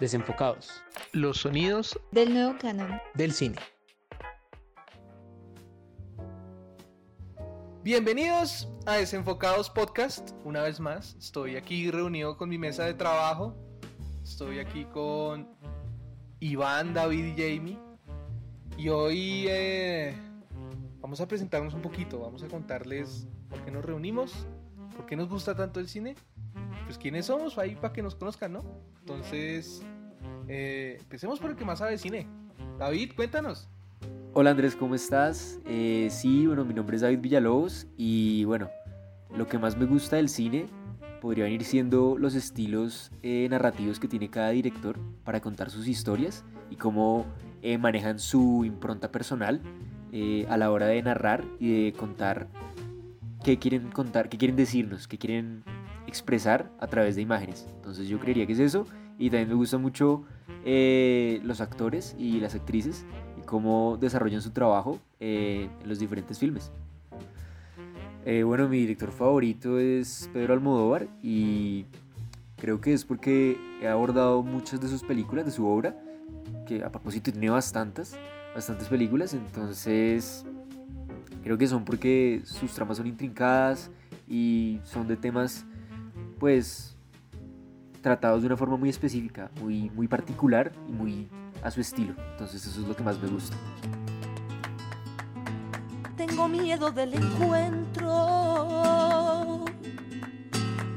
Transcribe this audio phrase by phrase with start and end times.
[0.00, 0.82] Desenfocados.
[1.12, 3.56] Los sonidos del nuevo canon del cine.
[7.84, 10.30] Bienvenidos a Desenfocados Podcast.
[10.42, 13.54] Una vez más, estoy aquí reunido con mi mesa de trabajo.
[14.24, 15.46] Estoy aquí con
[16.38, 17.78] Iván, David y Jamie.
[18.78, 20.14] Y hoy eh,
[21.02, 24.46] vamos a presentarnos un poquito, vamos a contarles por qué nos reunimos,
[24.96, 26.14] por qué nos gusta tanto el cine,
[26.86, 28.64] pues quiénes somos ahí para que nos conozcan, ¿no?
[29.00, 29.84] Entonces,
[30.48, 32.26] eh, empecemos por el que más sabe cine.
[32.78, 33.68] David, cuéntanos.
[34.32, 35.60] Hola Andrés, ¿cómo estás?
[35.66, 38.70] Eh, sí, bueno, mi nombre es David Villalobos y bueno,
[39.36, 40.66] lo que más me gusta del cine
[41.20, 46.44] podría venir siendo los estilos eh, narrativos que tiene cada director para contar sus historias
[46.70, 47.26] y cómo
[47.78, 49.60] manejan su impronta personal
[50.48, 52.48] a la hora de narrar y de contar
[53.44, 55.62] qué quieren contar, qué quieren decirnos, qué quieren
[56.10, 57.66] expresar a través de imágenes.
[57.76, 58.86] Entonces yo creería que es eso.
[59.18, 60.24] Y también me gustan mucho
[60.64, 63.04] eh, los actores y las actrices
[63.38, 66.72] y cómo desarrollan su trabajo eh, en los diferentes filmes.
[68.24, 71.86] Eh, bueno, mi director favorito es Pedro Almodóvar y
[72.56, 75.96] creo que es porque he abordado muchas de sus películas, de su obra,
[76.66, 78.16] que a propósito tiene bastantes,
[78.54, 80.44] bastantes películas, entonces
[81.42, 83.90] creo que son porque sus tramas son intrincadas
[84.28, 85.64] y son de temas
[86.40, 86.96] pues
[88.00, 91.28] tratados de una forma muy específica, muy, muy particular y muy
[91.62, 92.14] a su estilo.
[92.32, 93.54] Entonces eso es lo que más me gusta.
[96.16, 98.08] Tengo miedo del encuentro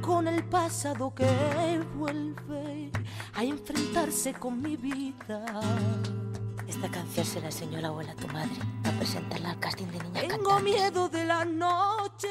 [0.00, 1.26] con el pasado que
[1.96, 2.90] vuelve
[3.34, 5.44] a enfrentarse con mi vida.
[6.68, 9.98] Esta canción se la enseñó la abuela a tu madre a presentarla al casting de
[9.98, 12.28] niña Tengo miedo de la noche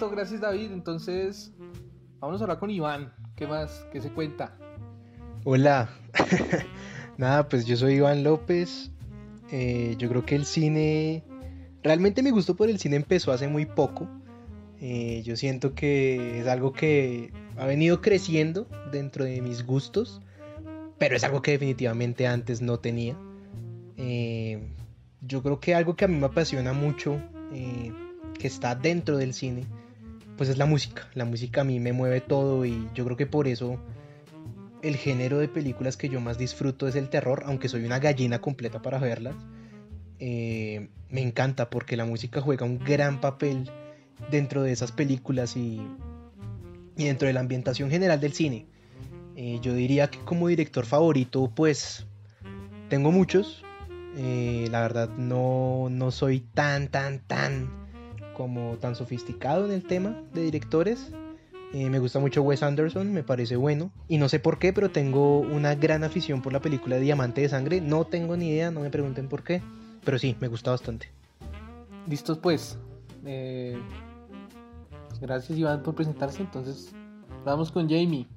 [0.00, 0.72] gracias David.
[0.72, 1.52] Entonces,
[2.20, 3.12] vamos a hablar con Iván.
[3.36, 3.86] ¿Qué más?
[3.92, 4.56] ¿Qué se cuenta?
[5.44, 5.88] Hola.
[7.18, 8.90] Nada, pues yo soy Iván López.
[9.50, 11.24] Eh, yo creo que el cine...
[11.82, 14.08] Realmente mi gusto por el cine empezó hace muy poco.
[14.80, 20.22] Eh, yo siento que es algo que ha venido creciendo dentro de mis gustos,
[20.98, 23.16] pero es algo que definitivamente antes no tenía.
[23.96, 24.66] Eh,
[25.20, 27.20] yo creo que algo que a mí me apasiona mucho,
[27.52, 29.64] que está dentro del cine,
[30.36, 31.08] pues es la música.
[31.14, 33.78] La música a mí me mueve todo y yo creo que por eso
[34.82, 38.40] el género de películas que yo más disfruto es el terror, aunque soy una gallina
[38.40, 39.34] completa para verlas.
[40.18, 43.70] Eh, me encanta porque la música juega un gran papel
[44.30, 45.80] dentro de esas películas y,
[46.96, 48.66] y dentro de la ambientación general del cine.
[49.36, 52.06] Eh, yo diría que como director favorito, pues
[52.88, 53.64] tengo muchos.
[54.16, 57.83] Eh, la verdad no, no soy tan, tan, tan
[58.34, 61.10] como tan sofisticado en el tema de directores.
[61.72, 63.90] Eh, me gusta mucho Wes Anderson, me parece bueno.
[64.06, 67.48] Y no sé por qué, pero tengo una gran afición por la película Diamante de
[67.48, 67.80] Sangre.
[67.80, 69.62] No tengo ni idea, no me pregunten por qué.
[70.04, 71.10] Pero sí, me gusta bastante.
[72.06, 72.78] Listos pues.
[73.24, 73.76] Eh,
[75.20, 76.42] gracias Iván por presentarse.
[76.42, 76.92] Entonces,
[77.44, 78.28] vamos con Jamie.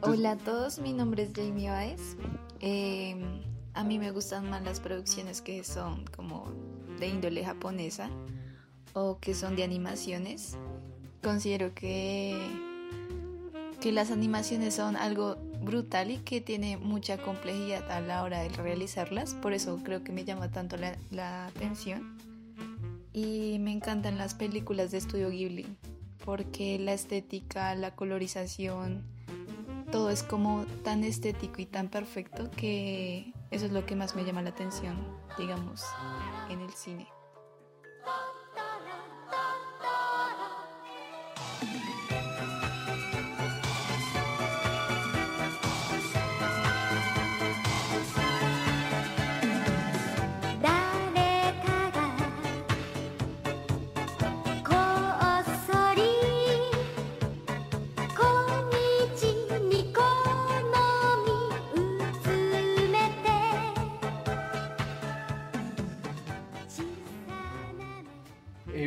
[0.00, 2.16] Hola a todos, mi nombre es Jamie Baez.
[2.58, 3.42] Em,
[3.74, 6.50] a mí me gustan más las producciones que son como
[6.98, 8.10] de índole japonesa
[8.94, 10.56] o que son de animaciones.
[11.22, 12.36] Considero que,
[13.80, 18.48] que las animaciones son algo brutal y que tiene mucha complejidad a la hora de
[18.50, 22.16] realizarlas, por eso creo que me llama tanto la, la atención.
[23.12, 25.66] Y me encantan las películas de estudio Ghibli,
[26.24, 29.02] porque la estética, la colorización,
[29.90, 34.24] todo es como tan estético y tan perfecto que eso es lo que más me
[34.24, 34.96] llama la atención,
[35.38, 35.84] digamos,
[36.48, 37.06] en el cine.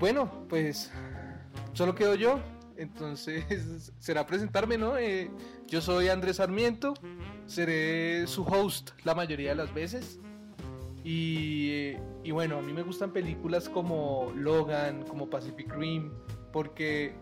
[0.00, 0.90] Bueno, pues
[1.72, 2.40] solo quedo yo.
[2.78, 4.96] Entonces será presentarme, ¿no?
[4.96, 5.30] Eh,
[5.66, 6.94] yo soy Andrés Sarmiento,
[7.46, 10.20] seré su host la mayoría de las veces.
[11.04, 16.10] Y, y, bueno, a mí me gustan películas como Logan, como Pacific Rim,
[16.52, 17.14] porque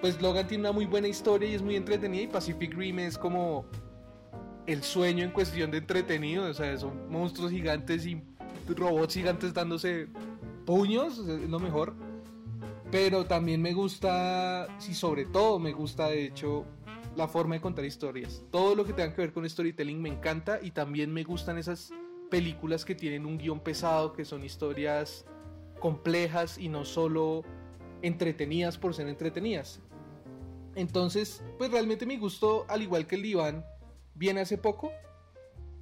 [0.00, 3.18] pues Logan tiene una muy buena historia y es muy entretenida y Pacific Rim es
[3.18, 3.66] como
[4.66, 8.22] el sueño en cuestión de entretenido, o sea, son monstruos gigantes y
[8.68, 10.08] robots gigantes dándose
[10.66, 11.94] puños, es lo mejor.
[12.90, 16.64] Pero también me gusta, sí, sobre todo me gusta de hecho
[17.16, 18.42] la forma de contar historias.
[18.50, 21.92] Todo lo que tenga que ver con storytelling me encanta y también me gustan esas
[22.30, 25.26] películas que tienen un guion pesado, que son historias
[25.80, 27.44] complejas y no solo
[28.02, 29.80] entretenidas por ser entretenidas.
[30.74, 33.64] Entonces, pues realmente mi gusto, al igual que el diván,
[34.14, 34.92] viene hace poco,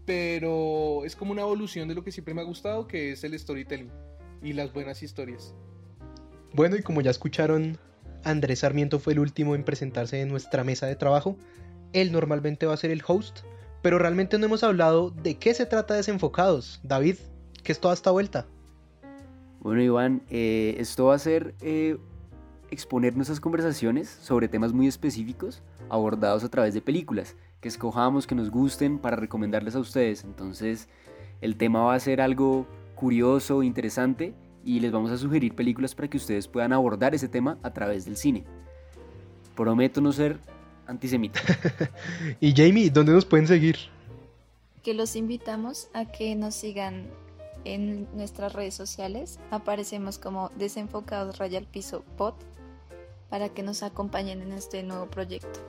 [0.06, 3.38] pero es como una evolución de lo que siempre me ha gustado, que es el
[3.38, 3.92] storytelling
[4.42, 5.54] y las buenas historias.
[6.56, 7.76] Bueno, y como ya escucharon,
[8.24, 11.36] Andrés Sarmiento fue el último en presentarse en nuestra mesa de trabajo.
[11.92, 13.40] Él normalmente va a ser el host,
[13.82, 16.80] pero realmente no hemos hablado de qué se trata Desenfocados.
[16.82, 17.16] David,
[17.62, 18.46] ¿qué es toda esta vuelta?
[19.60, 21.98] Bueno, Iván, eh, esto va a ser eh,
[22.70, 28.34] exponer nuestras conversaciones sobre temas muy específicos abordados a través de películas que escojamos, que
[28.34, 30.24] nos gusten para recomendarles a ustedes.
[30.24, 30.88] Entonces,
[31.42, 34.32] el tema va a ser algo curioso, interesante
[34.66, 38.04] y les vamos a sugerir películas para que ustedes puedan abordar ese tema a través
[38.04, 38.44] del cine.
[39.54, 40.38] Prometo no ser
[40.88, 41.40] antisemita.
[42.40, 43.76] y Jamie, ¿dónde nos pueden seguir?
[44.82, 47.06] Que los invitamos a que nos sigan
[47.64, 49.38] en nuestras redes sociales.
[49.52, 52.34] Aparecemos como Desenfocados Raya al Piso Pod
[53.30, 55.60] para que nos acompañen en este nuevo proyecto.